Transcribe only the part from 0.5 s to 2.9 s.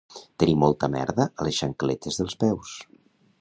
molta merda a les xancletes dels peus.